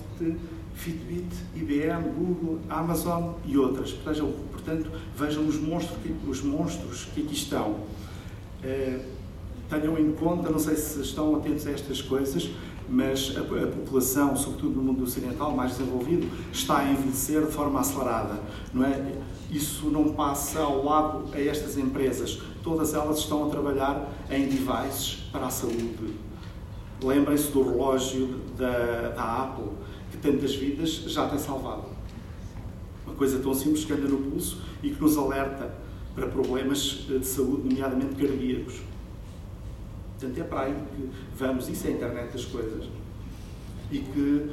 Fitbit, 0.74 1.34
IBM, 1.56 2.10
Google, 2.10 2.60
Amazon 2.68 3.36
e 3.46 3.56
outras. 3.56 3.92
Portanto, 3.92 4.90
vejam 5.16 5.46
os 5.46 5.58
monstros, 5.58 5.98
os 6.28 6.42
monstros 6.42 7.06
que 7.14 7.22
aqui 7.22 7.32
estão. 7.32 7.84
Tenham 9.70 9.96
em 9.96 10.10
conta, 10.10 10.50
não 10.50 10.58
sei 10.58 10.74
se 10.74 11.00
estão 11.00 11.36
atentos 11.36 11.64
a 11.64 11.70
estas 11.70 12.02
coisas, 12.02 12.50
mas 12.88 13.32
a, 13.36 13.40
a, 13.40 13.66
população, 13.68 14.36
sobretudo 14.36 14.74
no 14.74 14.82
mundo 14.82 15.04
ocidental, 15.04 15.54
mais 15.54 15.76
desenvolvido, 15.76 16.28
está 16.52 16.78
a 16.78 16.90
envelhecer 16.90 17.46
de 17.46 17.52
forma 17.52 17.78
acelerada. 17.78 18.40
Não 18.74 18.84
é? 18.84 19.14
Isso 19.48 19.88
não 19.88 20.12
passa 20.12 20.58
ao 20.58 20.84
lado 20.84 21.26
a 21.32 21.40
estas 21.40 21.78
empresas. 21.78 22.42
Todas 22.64 22.94
elas 22.94 23.18
estão 23.18 23.46
a 23.46 23.48
trabalhar 23.48 24.12
em 24.28 24.48
devices 24.48 25.28
para 25.30 25.46
a 25.46 25.50
saúde. 25.50 26.14
Lembrem-se 27.00 27.52
do 27.52 27.62
relógio 27.62 28.40
da, 28.58 29.10
da 29.10 29.42
Apple, 29.44 29.70
que 30.10 30.16
tantas 30.16 30.52
vidas 30.52 30.90
já 31.06 31.28
tem 31.28 31.38
salvado. 31.38 31.84
Uma 33.06 33.14
coisa 33.14 33.38
tão 33.38 33.54
simples 33.54 33.84
que 33.84 33.92
anda 33.92 34.08
no 34.08 34.18
pulso 34.18 34.60
e 34.82 34.90
que 34.90 35.00
nos 35.00 35.16
alerta 35.16 35.72
para 36.12 36.26
problemas 36.26 37.06
de 37.08 37.24
saúde, 37.24 37.68
nomeadamente 37.68 38.16
cardíacos. 38.16 38.89
Portanto, 40.20 40.38
é 40.38 40.44
para 40.44 40.60
aí 40.60 40.74
que 40.74 41.10
vamos, 41.34 41.66
isso 41.70 41.86
é 41.86 41.90
a 41.90 41.92
internet 41.94 42.32
das 42.32 42.44
coisas. 42.44 42.84
E 43.90 44.00
que 44.00 44.50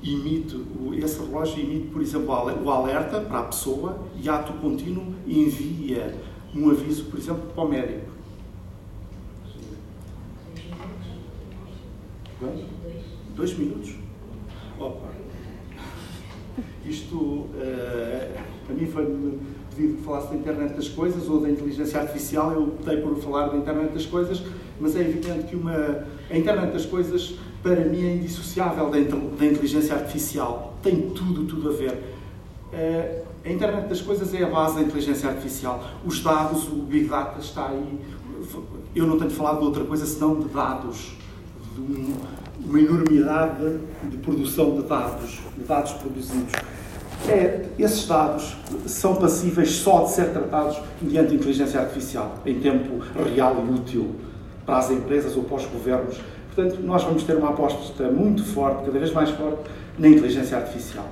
imite, 0.00 0.64
esse 1.02 1.18
relógio 1.18 1.60
emite, 1.60 1.88
por 1.88 2.00
exemplo, 2.00 2.28
o 2.28 2.70
alerta 2.70 3.20
para 3.22 3.40
a 3.40 3.44
pessoa 3.44 3.98
e 4.22 4.28
ato 4.28 4.52
contínuo 4.54 5.12
envia 5.26 6.14
um 6.54 6.70
aviso, 6.70 7.06
por 7.06 7.18
exemplo, 7.18 7.50
para 7.52 7.64
o 7.64 7.68
médico. 7.68 8.12
Dois 13.34 13.58
minutos? 13.58 13.96
Opa! 14.78 15.08
Isto, 16.86 17.16
uh, 17.16 17.50
a 18.70 18.72
mim 18.72 18.86
foi 18.86 19.04
pedido 19.74 19.96
que 19.96 20.02
falasse 20.04 20.28
da 20.28 20.36
internet 20.36 20.74
das 20.74 20.88
coisas 20.88 21.28
ou 21.28 21.40
da 21.40 21.50
inteligência 21.50 22.00
artificial, 22.00 22.52
eu 22.52 22.62
optei 22.62 22.98
por 22.98 23.16
falar 23.16 23.48
da 23.48 23.56
internet 23.56 23.92
das 23.92 24.06
coisas, 24.06 24.42
mas 24.80 24.96
é 24.96 25.00
evidente 25.00 25.44
que 25.44 25.56
uma, 25.56 26.04
a 26.30 26.36
internet 26.36 26.72
das 26.72 26.86
coisas, 26.86 27.34
para 27.62 27.84
mim, 27.84 28.04
é 28.04 28.14
indissociável 28.14 28.90
da, 28.90 28.98
inteligência 28.98 29.94
artificial. 29.94 30.74
Tem 30.82 31.10
tudo, 31.10 31.44
tudo 31.44 31.70
a 31.70 31.72
ver. 31.72 31.92
Uh, 32.72 33.28
a 33.44 33.50
internet 33.50 33.88
das 33.88 34.00
coisas 34.00 34.32
é 34.34 34.42
a 34.42 34.48
base 34.48 34.76
da 34.76 34.82
inteligência 34.82 35.28
artificial. 35.28 35.82
Os 36.04 36.20
dados, 36.20 36.68
o 36.68 36.82
Big 36.82 37.08
Data 37.08 37.40
está 37.40 37.68
aí. 37.68 37.98
Eu 38.94 39.06
não 39.06 39.18
tenho 39.18 39.30
falado 39.30 39.60
de 39.60 39.64
outra 39.64 39.84
coisa 39.84 40.06
senão 40.06 40.38
de 40.38 40.48
dados. 40.48 41.12
De 41.74 41.80
um, 41.80 42.14
uma 42.64 42.80
enormidade 42.80 43.78
de 44.04 44.16
produção 44.18 44.76
de 44.76 44.82
dados, 44.82 45.38
de 45.56 45.64
dados 45.64 45.92
produzidos. 45.92 46.52
É, 47.26 47.66
esses 47.78 48.06
dados 48.06 48.56
são 48.86 49.16
passíveis 49.16 49.70
só 49.70 50.04
de 50.04 50.12
ser 50.12 50.32
tratados 50.32 50.78
mediante 51.00 51.34
inteligência 51.34 51.80
artificial, 51.80 52.38
em 52.46 52.60
tempo 52.60 52.98
real 53.34 53.56
e 53.66 53.74
útil 53.74 54.14
para 54.68 54.76
as 54.76 54.90
empresas 54.90 55.34
ou 55.34 55.44
para 55.44 55.56
os 55.56 55.64
governos. 55.64 56.20
Portanto, 56.54 56.82
nós 56.82 57.02
vamos 57.02 57.22
ter 57.22 57.34
uma 57.36 57.48
aposta 57.48 58.10
muito 58.10 58.44
forte, 58.44 58.84
cada 58.84 58.98
vez 58.98 59.14
mais 59.14 59.30
forte, 59.30 59.62
na 59.98 60.08
inteligência 60.08 60.58
artificial 60.58 61.08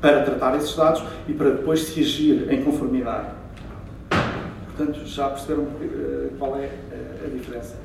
para 0.00 0.22
tratar 0.22 0.56
esses 0.56 0.74
dados 0.74 1.02
e 1.28 1.32
para 1.32 1.50
depois 1.50 1.80
se 1.80 2.00
agir 2.00 2.52
em 2.52 2.62
conformidade. 2.62 3.28
Portanto, 4.66 5.00
já 5.06 5.28
perceberam 5.28 5.66
eh, 5.80 6.28
qual 6.38 6.56
é 6.56 6.64
eh, 6.64 7.26
a 7.26 7.28
diferença. 7.28 7.76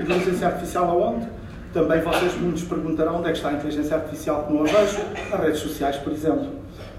Inteligência 0.00 0.46
artificial 0.46 0.88
aonde? 0.88 1.28
Também 1.72 2.00
vocês 2.00 2.34
muitos 2.40 2.62
perguntarão 2.62 3.18
onde 3.18 3.28
é 3.28 3.32
que 3.32 3.38
está 3.38 3.50
a 3.50 3.52
inteligência 3.54 3.96
artificial 3.96 4.44
que 4.46 4.52
não 4.52 4.62
a 4.62 4.64
vejo. 4.66 4.98
Nas 5.30 5.40
redes 5.40 5.60
sociais, 5.60 5.96
por 5.96 6.12
exemplo. 6.12 6.48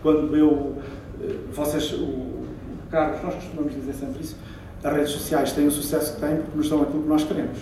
Quando 0.01 0.35
eu. 0.35 0.77
Eh, 1.21 1.35
vocês. 1.53 1.93
O, 1.93 2.45
Carlos, 2.89 3.21
nós 3.23 3.35
costumamos 3.35 3.73
dizer 3.73 3.93
sempre 3.93 4.21
isso. 4.21 4.35
As 4.83 4.93
redes 4.93 5.11
sociais 5.11 5.51
têm 5.51 5.67
o 5.67 5.71
sucesso 5.71 6.15
que 6.15 6.21
têm 6.21 6.37
porque 6.37 6.57
nos 6.57 6.69
dão 6.69 6.81
aquilo 6.81 7.03
que 7.03 7.09
nós 7.09 7.23
queremos, 7.23 7.57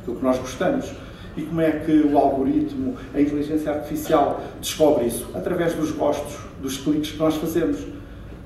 aquilo 0.00 0.16
que 0.16 0.24
nós 0.24 0.38
gostamos. 0.38 0.92
E 1.36 1.42
como 1.42 1.60
é 1.60 1.70
que 1.70 1.92
o 1.92 2.18
algoritmo, 2.18 2.96
a 3.14 3.20
inteligência 3.20 3.72
artificial 3.72 4.42
descobre 4.60 5.06
isso? 5.06 5.28
Através 5.34 5.74
dos 5.74 5.90
gostos, 5.90 6.38
dos 6.60 6.78
cliques 6.78 7.12
que 7.12 7.18
nós 7.18 7.36
fazemos. 7.36 7.78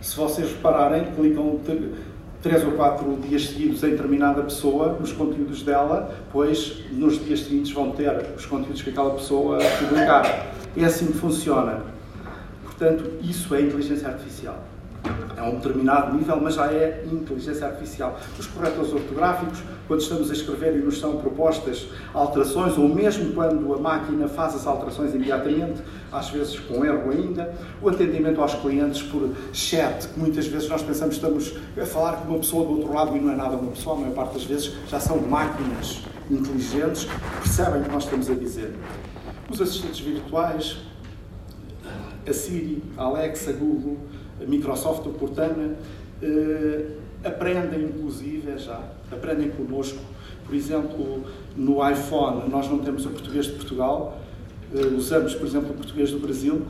Se 0.01 0.17
vocês 0.17 0.51
repararem, 0.51 1.13
clicam 1.17 1.61
três 2.43 2.65
ou 2.65 2.73
quatro 2.73 3.17
dias 3.29 3.49
seguidos 3.49 3.83
em 3.83 3.91
determinada 3.91 4.43
pessoa, 4.43 4.97
nos 5.01 5.13
conteúdos 5.13 5.63
dela, 5.63 6.15
pois 6.33 6.85
nos 6.93 7.25
dias 7.25 7.41
seguintes 7.41 7.73
vão 7.73 7.91
ter 7.91 8.25
os 8.37 8.47
conteúdos 8.47 8.83
que 8.83 8.91
aquela 8.91 9.15
pessoa 9.15 9.59
publicar. 9.81 10.47
É 10.77 10.85
assim 10.85 11.07
que 11.07 11.19
funciona. 11.19 11.83
Portanto, 12.63 13.11
isso 13.23 13.55
é 13.55 13.63
inteligência 13.63 14.09
artificial 14.09 14.63
é 15.37 15.43
um 15.43 15.57
determinado 15.57 16.17
nível, 16.17 16.41
mas 16.41 16.55
já 16.55 16.73
é 16.73 17.05
inteligência 17.11 17.67
artificial. 17.67 18.19
Os 18.39 18.47
corretores 18.47 18.93
ortográficos, 18.93 19.63
quando 19.87 20.01
estamos 20.01 20.31
a 20.31 20.33
escrever 20.33 20.77
e 20.77 20.79
nos 20.79 20.99
são 20.99 21.17
propostas 21.19 21.89
alterações, 22.15 22.79
ou 22.79 22.89
mesmo 22.89 23.33
quando 23.33 23.75
a 23.75 23.79
máquina 23.79 24.29
faz 24.29 24.55
as 24.55 24.67
alterações 24.67 25.15
imediatamente, 25.15 25.83
às 26.13 26.31
vezes 26.31 26.59
com 26.59 26.85
erro 26.85 27.11
ainda, 27.11 27.55
o 27.83 27.89
atendimento 27.89 28.41
aos 28.41 28.55
clientes 28.55 29.03
por 29.03 29.31
chat, 29.53 30.09
que 30.09 30.19
muitas 30.19 30.47
vezes 30.47 30.69
nós 30.69 30.83
pensamos 30.83 31.17
estamos 31.17 31.55
a 31.81 31.87
falar 31.87 32.17
com 32.17 32.29
uma 32.29 32.39
pessoa 32.39 32.65
do 32.65 32.73
outro 32.79 32.93
lado 32.93 33.17
e 33.17 33.21
não 33.21 33.33
é 33.33 33.37
nada 33.37 33.57
uma 33.57 33.73
pessoa, 33.73 33.97
a 33.97 34.01
maior 34.01 34.15
parte 34.15 34.35
das 34.35 34.45
vezes 34.45 34.73
já 34.89 35.01
são 35.01 35.19
máquinas 35.21 36.03
inteligentes 36.31 37.05
que 37.05 37.41
percebem 37.43 37.83
o 37.83 37.85
que 37.85 37.91
nós 37.91 38.05
estamos 38.05 38.31
a 38.31 38.35
dizer. 38.35 38.75
Os 39.51 39.61
assistentes 39.61 40.01
virtuais, 40.01 40.79
a 42.29 42.33
Siri, 42.33 42.83
a 42.97 43.05
Alexa, 43.05 43.51
a 43.51 43.53
Google, 43.53 43.99
a 44.26 44.26
Microsoft, 44.41 45.07
o 45.07 45.11
Cortana, 45.11 45.77
eh, 46.23 46.87
aprendem 47.25 47.85
inclusive 47.85 48.59
já, 48.59 48.81
aprendem 49.11 49.51
connosco. 49.51 49.99
Por 50.45 50.55
exemplo, 50.55 51.25
no 51.57 51.89
iPhone 51.89 52.49
nós 52.49 52.69
não 52.69 52.79
temos 52.79 53.05
o 53.07 53.11
português 53.11 53.47
de 53.47 53.53
Portugal, 53.53 54.21
eh, 54.75 54.87
usamos, 54.97 55.35
por 55.35 55.47
exemplo, 55.47 55.71
o 55.71 55.75
português 55.75 56.11
do 56.11 56.19
Brasil. 56.19 56.63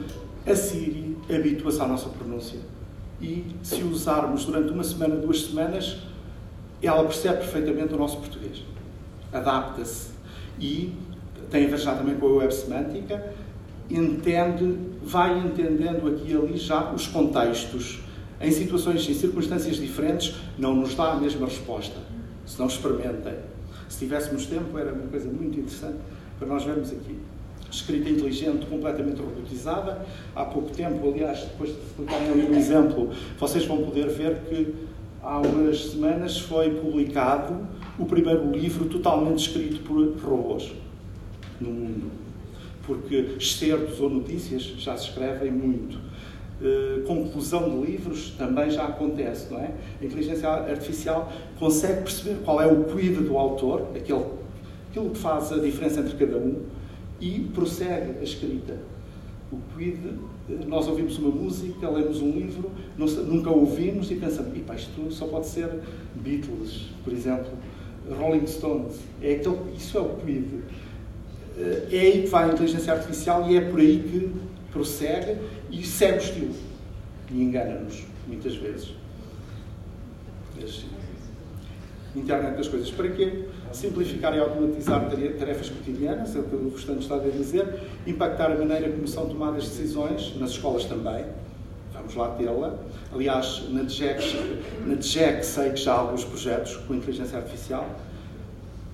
A 0.46 0.54
Siri 0.54 1.16
habitua-se 1.28 1.80
à 1.80 1.86
nossa 1.86 2.08
pronúncia. 2.08 2.60
E 3.20 3.44
se 3.62 3.82
usarmos 3.82 4.44
durante 4.44 4.72
uma 4.72 4.84
semana, 4.84 5.16
duas 5.16 5.42
semanas, 5.42 5.98
ela 6.82 7.02
percebe 7.04 7.38
perfeitamente 7.38 7.94
o 7.94 7.96
nosso 7.96 8.18
português. 8.18 8.62
Adapta-se. 9.32 10.10
E 10.60 10.94
tem 11.50 11.66
a 11.66 11.68
ver 11.68 11.78
já 11.78 11.94
também 11.94 12.16
com 12.16 12.26
a 12.26 12.32
web 12.36 12.54
semântica, 12.54 13.32
entende, 13.90 14.78
vai 15.06 15.38
entendendo 15.38 16.08
aqui 16.08 16.32
e 16.32 16.36
ali 16.36 16.56
já 16.56 16.92
os 16.92 17.06
contextos. 17.06 18.00
Em 18.40 18.50
situações, 18.50 19.08
em 19.08 19.14
circunstâncias 19.14 19.76
diferentes, 19.76 20.34
não 20.58 20.74
nos 20.74 20.94
dá 20.94 21.12
a 21.12 21.16
mesma 21.16 21.46
resposta. 21.46 21.96
Se 22.44 22.58
não 22.58 22.66
experimentem. 22.66 23.34
Se 23.88 24.00
tivéssemos 24.00 24.46
tempo, 24.46 24.76
era 24.76 24.92
uma 24.92 25.06
coisa 25.06 25.28
muito 25.28 25.58
interessante 25.58 25.98
para 26.38 26.48
nós 26.48 26.64
vermos 26.64 26.90
aqui. 26.90 27.18
escrita 27.70 28.10
inteligente, 28.10 28.66
completamente 28.66 29.20
robotizada. 29.20 30.04
Há 30.34 30.44
pouco 30.44 30.70
tempo, 30.70 31.08
aliás, 31.08 31.40
depois 31.40 31.70
de 31.70 31.78
explicarem 31.78 32.30
ali 32.30 32.50
um 32.50 32.56
exemplo, 32.56 33.10
vocês 33.38 33.64
vão 33.64 33.78
poder 33.84 34.08
ver 34.08 34.40
que 34.48 34.74
há 35.22 35.38
umas 35.38 35.92
semanas 35.92 36.38
foi 36.38 36.70
publicado 36.70 37.66
o 37.98 38.06
primeiro 38.06 38.50
livro 38.50 38.86
totalmente 38.86 39.48
escrito 39.48 39.82
por 39.82 40.16
robôs 40.28 40.72
no 41.60 41.70
mundo. 41.70 42.25
Porque 42.86 43.34
excertos 43.38 44.00
ou 44.00 44.08
notícias 44.08 44.62
já 44.62 44.96
se 44.96 45.08
escrevem 45.08 45.50
muito. 45.50 45.98
Uh, 46.58 47.02
conclusão 47.02 47.68
de 47.68 47.90
livros 47.90 48.30
também 48.38 48.70
já 48.70 48.84
acontece, 48.84 49.52
não 49.52 49.60
é? 49.60 49.72
A 50.00 50.04
inteligência 50.04 50.48
artificial 50.48 51.30
consegue 51.58 52.02
perceber 52.02 52.36
qual 52.44 52.62
é 52.62 52.66
o 52.66 52.84
quid 52.84 53.16
do 53.16 53.36
autor, 53.36 53.88
aquele, 53.94 54.24
aquilo 54.88 55.10
que 55.10 55.18
faz 55.18 55.52
a 55.52 55.58
diferença 55.58 56.00
entre 56.00 56.16
cada 56.16 56.38
um, 56.38 56.62
e 57.20 57.40
prossegue 57.54 58.20
a 58.20 58.22
escrita. 58.22 58.78
O 59.52 59.58
quid, 59.76 59.98
eh, 60.48 60.64
nós 60.66 60.88
ouvimos 60.88 61.18
uma 61.18 61.30
música, 61.30 61.90
lemos 61.90 62.22
um 62.22 62.30
livro, 62.30 62.70
nunca 62.96 63.50
ouvimos 63.50 64.10
e 64.10 64.16
pensamos, 64.16 64.56
isto 64.76 65.12
só 65.12 65.26
pode 65.26 65.46
ser 65.46 65.68
Beatles, 66.14 66.90
por 67.04 67.12
exemplo, 67.12 67.50
Rolling 68.18 68.46
Stones. 68.46 69.00
É 69.20 69.34
aquele, 69.34 69.58
isso 69.76 69.98
é 69.98 70.00
o 70.00 70.16
quid. 70.16 70.46
Eh, 71.58 71.88
é 71.90 72.00
aí 72.00 72.22
que 72.22 72.28
vai 72.28 72.50
a 72.50 72.52
inteligência 72.52 72.92
artificial 72.92 73.50
e 73.50 73.56
é 73.56 73.60
por 73.60 73.80
aí 73.80 73.98
que 73.98 74.32
prossegue 74.70 75.38
e 75.70 75.84
segue 75.84 76.18
o 76.18 76.20
estilo. 76.20 76.54
E 77.30 77.42
engana-nos, 77.42 78.04
muitas 78.26 78.54
vezes. 78.56 78.94
Internet 82.14 82.56
das 82.56 82.68
coisas. 82.68 82.90
Para 82.90 83.08
quê? 83.10 83.44
Simplificar 83.72 84.34
e 84.34 84.40
automatizar 84.40 85.10
tarefas 85.38 85.68
cotidianas, 85.68 86.34
é 86.34 86.38
o 86.38 86.44
que 86.44 86.56
o 86.56 86.70
Restante 86.70 87.00
está 87.00 87.16
a 87.16 87.18
dizer, 87.18 87.80
impactar 88.06 88.50
a 88.50 88.54
maneira 88.54 88.90
como 88.90 89.06
são 89.06 89.28
tomadas 89.28 89.64
decisões, 89.64 90.34
nas 90.38 90.50
escolas 90.50 90.84
também, 90.84 91.26
vamos 91.92 92.14
lá 92.14 92.30
tê-la. 92.36 92.78
Aliás, 93.12 93.64
na 93.70 93.82
DGEC, 93.82 94.34
na 94.86 94.94
DGEC 94.94 95.44
sei 95.44 95.70
que 95.70 95.80
já 95.80 95.92
há 95.92 95.98
alguns 95.98 96.24
projetos 96.24 96.76
com 96.76 96.94
inteligência 96.94 97.36
artificial, 97.36 97.86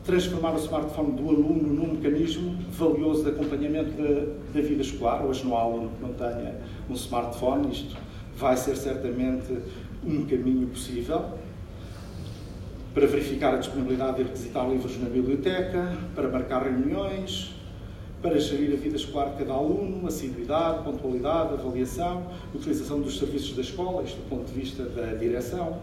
transformar 0.05 0.55
o 0.55 0.59
smartphone 0.59 1.13
do 1.13 1.29
aluno 1.29 1.73
num 1.73 1.95
mecanismo 1.95 2.57
valioso 2.71 3.23
de 3.23 3.31
acompanhamento 3.31 3.91
da, 3.93 4.33
da 4.53 4.67
vida 4.67 4.83
escolar. 4.83 5.25
Hoje 5.25 5.45
não 5.45 5.57
há 5.57 5.61
aluno 5.61 5.91
que 5.91 6.03
não 6.03 6.13
tenha 6.13 6.57
um 6.91 6.95
smartphone, 6.95 7.71
isto 7.71 7.97
vai 8.37 8.57
ser 8.57 8.77
certamente 8.77 9.59
um 10.05 10.27
caminho 10.27 10.67
possível. 10.67 11.39
Para 12.93 13.07
verificar 13.07 13.55
a 13.55 13.57
disponibilidade 13.57 14.21
e 14.21 14.25
requisitar 14.25 14.69
livros 14.69 15.01
na 15.01 15.09
biblioteca, 15.09 15.97
para 16.15 16.29
marcar 16.29 16.63
reuniões, 16.63 17.55
para 18.21 18.39
gerir 18.39 18.73
a 18.73 18.77
vida 18.77 18.97
escolar 18.97 19.31
de 19.31 19.39
cada 19.39 19.55
aluno, 19.55 20.07
assiduidade, 20.07 20.85
pontualidade, 20.85 21.55
avaliação, 21.55 22.27
utilização 22.55 23.01
dos 23.01 23.19
serviços 23.19 23.57
da 23.57 23.63
escola, 23.63 24.03
isto 24.03 24.17
do 24.17 24.29
ponto 24.29 24.47
de 24.47 24.53
vista 24.53 24.85
da 24.85 25.15
direção, 25.15 25.79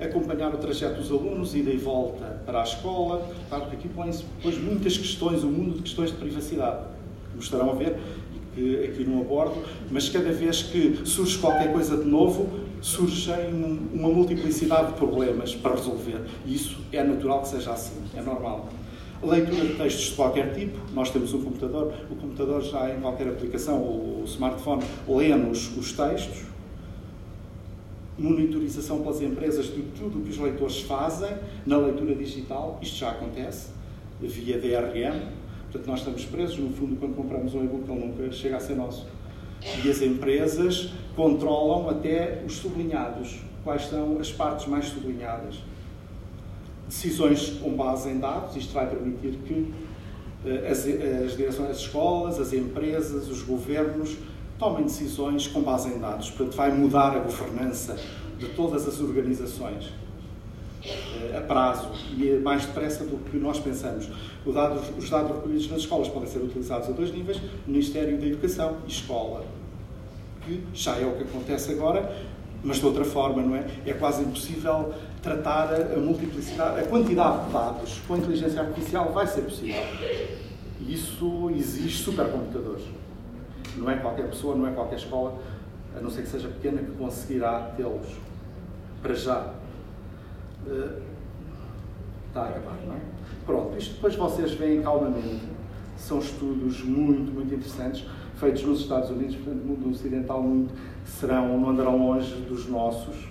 acompanhar 0.00 0.54
o 0.54 0.58
trajeto 0.58 1.00
dos 1.00 1.10
alunos, 1.10 1.54
ida 1.54 1.70
e 1.70 1.76
volta 1.76 2.40
para 2.46 2.60
a 2.60 2.64
escola. 2.64 3.28
Claro 3.48 3.66
que 3.66 3.76
aqui 3.76 3.88
põe-se 3.88 4.24
muitas 4.60 4.96
questões, 4.96 5.42
o 5.42 5.46
um 5.46 5.50
mundo 5.50 5.76
de 5.76 5.82
questões 5.82 6.10
de 6.10 6.16
privacidade, 6.16 6.84
como 7.30 7.42
estarão 7.42 7.70
a 7.70 7.74
ver, 7.74 7.96
e 8.34 8.54
que 8.54 8.84
aqui 8.84 9.04
não 9.04 9.20
abordo, 9.20 9.62
mas 9.90 10.08
cada 10.08 10.32
vez 10.32 10.62
que 10.62 11.00
surge 11.04 11.38
qualquer 11.38 11.72
coisa 11.72 11.96
de 11.96 12.08
novo, 12.08 12.48
surgem 12.80 13.52
uma 13.92 14.08
multiplicidade 14.08 14.92
de 14.92 14.94
problemas 14.94 15.54
para 15.54 15.74
resolver. 15.74 16.20
E 16.46 16.54
isso 16.54 16.78
é 16.92 17.02
natural 17.04 17.42
que 17.42 17.48
seja 17.48 17.72
assim, 17.72 17.96
é 18.16 18.22
normal. 18.22 18.68
Leitura 19.22 19.66
de 19.66 19.74
textos 19.74 20.06
de 20.06 20.12
qualquer 20.12 20.54
tipo, 20.54 20.78
nós 20.94 21.10
temos 21.10 21.34
um 21.34 21.42
computador, 21.42 21.92
o 22.10 22.16
computador 22.16 22.62
já 22.62 22.88
em 22.94 23.00
qualquer 23.00 23.28
aplicação, 23.28 23.76
o 23.76 24.22
smartphone, 24.24 24.82
lê-nos 25.06 25.76
os 25.76 25.92
textos, 25.92 26.44
monitorização 28.20 29.00
pelas 29.00 29.22
empresas 29.22 29.66
de 29.66 29.82
tudo 29.98 30.18
o 30.18 30.22
que 30.22 30.30
os 30.30 30.38
leitores 30.38 30.80
fazem 30.82 31.34
na 31.66 31.78
leitura 31.78 32.14
digital, 32.14 32.78
isto 32.82 32.98
já 32.98 33.10
acontece, 33.10 33.70
via 34.20 34.58
DRM, 34.58 35.20
portanto 35.70 35.86
nós 35.86 36.00
estamos 36.00 36.24
presos, 36.26 36.58
no 36.58 36.70
fundo, 36.70 36.96
quando 36.96 37.16
compramos 37.16 37.54
um 37.54 37.64
e-book 37.64 37.90
ele 37.90 38.06
nunca 38.06 38.30
chega 38.30 38.58
a 38.58 38.60
ser 38.60 38.76
nosso. 38.76 39.06
E 39.84 39.90
as 39.90 40.02
empresas 40.02 40.90
controlam 41.16 41.88
até 41.88 42.42
os 42.46 42.54
sublinhados, 42.56 43.38
quais 43.64 43.86
são 43.86 44.18
as 44.18 44.30
partes 44.30 44.66
mais 44.66 44.86
sublinhadas. 44.86 45.56
Decisões 46.86 47.58
com 47.62 47.74
base 47.74 48.10
em 48.10 48.18
dados, 48.18 48.56
isto 48.56 48.72
vai 48.72 48.88
permitir 48.88 49.38
que 49.46 49.72
eh, 50.44 50.68
as, 50.68 50.86
as 50.86 51.36
direções 51.36 51.68
das 51.68 51.78
escolas, 51.78 52.40
as 52.40 52.52
empresas, 52.52 53.28
os 53.28 53.42
governos 53.42 54.16
tomem 54.60 54.84
decisões 54.84 55.48
com 55.48 55.62
base 55.62 55.88
em 55.88 55.98
dados. 55.98 56.30
Portanto, 56.30 56.54
vai 56.54 56.70
mudar 56.70 57.16
a 57.16 57.18
governança 57.18 57.98
de 58.38 58.46
todas 58.50 58.86
as 58.86 59.00
organizações 59.00 59.90
eh, 60.84 61.36
a 61.36 61.40
prazo 61.40 61.88
e 62.16 62.38
mais 62.42 62.66
depressa 62.66 63.04
do 63.04 63.16
que 63.30 63.38
nós 63.38 63.58
pensamos. 63.58 64.08
Os 64.44 64.54
dados 64.54 65.34
recolhidos 65.34 65.70
nas 65.70 65.80
escolas 65.80 66.08
podem 66.08 66.28
ser 66.28 66.40
utilizados 66.40 66.88
a 66.90 66.92
dois 66.92 67.10
níveis, 67.10 67.40
Ministério 67.66 68.18
da 68.18 68.26
Educação 68.26 68.76
e 68.86 68.90
Escola, 68.90 69.44
que 70.44 70.62
já 70.74 70.96
é 70.96 71.06
o 71.06 71.12
que 71.16 71.22
acontece 71.22 71.72
agora, 71.72 72.14
mas 72.62 72.76
de 72.78 72.84
outra 72.84 73.04
forma, 73.04 73.40
não 73.40 73.56
é? 73.56 73.66
É 73.86 73.94
quase 73.94 74.22
impossível 74.22 74.92
tratar 75.22 75.72
a 75.74 75.96
multiplicidade, 75.98 76.80
a 76.80 76.86
quantidade 76.86 77.46
de 77.46 77.52
dados 77.52 78.00
com 78.06 78.14
a 78.14 78.18
inteligência 78.18 78.60
artificial 78.60 79.10
vai 79.12 79.26
ser 79.26 79.42
possível. 79.42 79.82
Isso 80.86 81.50
exige 81.54 82.02
supercomputadores. 82.02 82.99
Não 83.76 83.90
é 83.90 83.96
qualquer 83.96 84.28
pessoa, 84.28 84.56
não 84.56 84.66
é 84.66 84.72
qualquer 84.72 84.96
escola, 84.96 85.38
a 85.96 86.00
não 86.00 86.10
ser 86.10 86.22
que 86.22 86.28
seja 86.28 86.48
pequena, 86.48 86.82
que 86.82 86.92
conseguirá 86.92 87.72
tê-los. 87.76 88.16
Para 89.02 89.14
já. 89.14 89.54
Uh, 90.66 91.00
está 92.28 92.42
a 92.42 92.48
acabar, 92.48 92.76
não 92.86 92.94
é? 92.94 93.00
Pronto, 93.44 93.76
isto 93.76 93.94
depois 93.94 94.14
vocês 94.14 94.52
veem 94.52 94.82
calmamente. 94.82 95.40
São 95.96 96.18
estudos 96.18 96.82
muito, 96.82 97.32
muito 97.32 97.54
interessantes, 97.54 98.06
feitos 98.36 98.62
nos 98.62 98.80
Estados 98.80 99.10
Unidos, 99.10 99.36
portanto, 99.36 99.62
no 99.62 99.74
mundo 99.74 99.90
ocidental 99.90 100.42
muito, 100.42 100.72
serão, 101.04 101.58
não 101.60 101.70
andarão 101.70 101.98
longe 101.98 102.34
dos 102.42 102.68
nossos. 102.68 103.28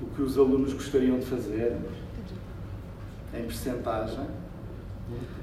O 0.00 0.06
que 0.06 0.22
os 0.22 0.38
alunos 0.38 0.72
gostariam 0.72 1.18
de 1.18 1.26
fazer, 1.26 1.76
em 3.34 3.42
percentagem. 3.42 4.26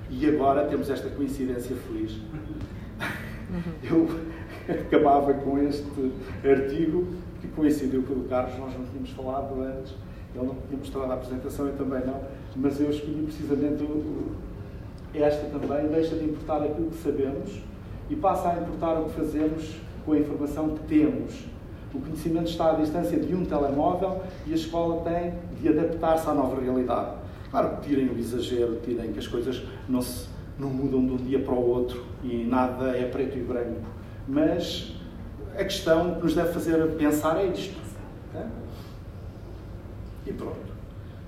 E 0.09 0.25
agora 0.27 0.65
temos 0.65 0.89
esta 0.89 1.09
coincidência 1.09 1.75
feliz 1.75 2.17
eu 3.83 4.07
acabava 4.69 5.33
com 5.33 5.57
este 5.59 5.85
artigo 6.43 7.07
que 7.41 7.47
coincidiu 7.49 8.03
com 8.03 8.13
o 8.13 8.15
do 8.17 8.29
Carlos, 8.29 8.57
nós 8.57 8.73
não 8.73 8.85
tínhamos 8.85 9.11
falado 9.11 9.61
antes, 9.61 9.93
ele 10.35 10.45
não 10.45 10.55
tinha 10.67 10.77
mostrado 10.77 11.11
a 11.11 11.15
apresentação, 11.15 11.67
eu 11.67 11.77
também 11.77 12.05
não, 12.05 12.21
mas 12.55 12.79
eu 12.79 12.89
escolhi 12.89 13.23
precisamente 13.23 13.83
esta 15.13 15.47
também, 15.47 15.87
deixa 15.87 16.15
de 16.15 16.25
importar 16.25 16.63
aquilo 16.63 16.89
que 16.89 16.97
sabemos 16.97 17.61
e 18.09 18.15
passa 18.15 18.49
a 18.49 18.59
importar 18.59 18.99
o 18.99 19.05
que 19.05 19.11
fazemos 19.11 19.75
com 20.05 20.13
a 20.13 20.19
informação 20.19 20.69
que 20.69 20.83
temos. 20.85 21.45
O 21.93 21.99
conhecimento 21.99 22.49
está 22.49 22.71
à 22.71 22.73
distância 22.73 23.17
de 23.17 23.33
um 23.33 23.45
telemóvel 23.45 24.21
e 24.45 24.51
a 24.51 24.55
escola 24.55 25.03
tem 25.03 25.33
de 25.59 25.69
adaptar-se 25.69 26.29
à 26.29 26.33
nova 26.33 26.61
realidade. 26.61 27.15
Claro 27.49 27.77
que 27.77 27.87
tirem 27.87 28.09
o 28.09 28.17
exagero, 28.17 28.79
tirem 28.83 29.11
que 29.11 29.19
as 29.19 29.27
coisas 29.27 29.63
não 29.87 30.01
se 30.01 30.27
não 30.59 30.69
mudam 30.69 31.05
de 31.05 31.13
um 31.13 31.17
dia 31.17 31.39
para 31.39 31.53
o 31.53 31.69
outro 31.69 32.03
e 32.23 32.43
nada 32.43 32.97
é 32.97 33.05
preto 33.05 33.37
e 33.37 33.41
branco. 33.41 33.81
Mas 34.27 34.93
a 35.55 35.63
questão 35.63 36.15
que 36.15 36.23
nos 36.23 36.33
deve 36.33 36.51
fazer 36.51 36.95
pensar 36.95 37.37
é 37.37 37.45
isto. 37.47 37.79
Tá? 38.33 38.45
E 40.25 40.33
pronto. 40.33 40.67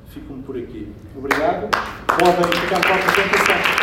Fico-me 0.10 0.44
por 0.44 0.58
aqui. 0.58 0.92
Obrigado. 1.16 1.70
Podem 2.08 2.62
ficar 2.62 2.82
para 2.82 2.94
a 2.94 2.96
apresentação. 2.96 3.80